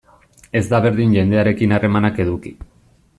[0.59, 2.55] Ez da berdin jendearekin harremanak eduki.